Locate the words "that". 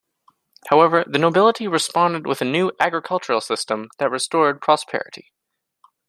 3.99-4.09